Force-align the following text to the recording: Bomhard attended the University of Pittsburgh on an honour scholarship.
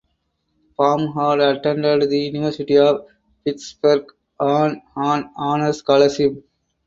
Bomhard 0.77 1.39
attended 1.59 2.09
the 2.09 2.17
University 2.17 2.75
of 2.75 3.05
Pittsburgh 3.45 4.11
on 4.39 4.81
an 4.95 5.29
honour 5.37 5.73
scholarship. 5.73 6.43